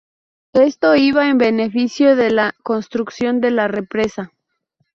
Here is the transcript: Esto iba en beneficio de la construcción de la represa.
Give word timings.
Esto 0.55 0.95
iba 0.95 1.29
en 1.29 1.37
beneficio 1.37 2.15
de 2.15 2.31
la 2.31 2.55
construcción 2.63 3.39
de 3.39 3.51
la 3.51 3.67
represa. 3.67 4.31